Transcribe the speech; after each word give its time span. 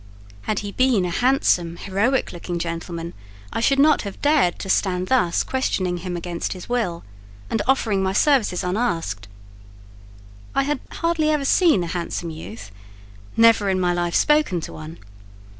Had 0.49 0.61
he 0.65 0.71
been 0.71 1.05
a 1.05 1.11
handsome, 1.11 1.75
heroic 1.77 2.33
looking 2.33 2.55
young 2.55 2.59
gentleman, 2.59 3.13
I 3.53 3.59
should 3.59 3.77
not 3.77 4.01
have 4.01 4.19
dared 4.19 4.57
to 4.57 4.67
stand 4.67 5.09
thus 5.09 5.43
questioning 5.43 5.97
him 5.97 6.17
against 6.17 6.53
his 6.53 6.67
will, 6.67 7.03
and 7.51 7.61
offering 7.67 8.01
my 8.01 8.11
services 8.13 8.63
unasked. 8.63 9.27
I 10.55 10.63
had 10.63 10.79
hardly 10.91 11.29
ever 11.29 11.45
seen 11.45 11.83
a 11.83 11.85
handsome 11.85 12.31
youth; 12.31 12.71
never 13.37 13.69
in 13.69 13.79
my 13.79 13.93
life 13.93 14.15
spoken 14.15 14.59
to 14.61 14.73
one. 14.73 14.97